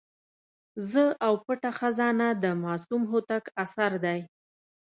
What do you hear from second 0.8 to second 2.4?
زه او پټه خزانه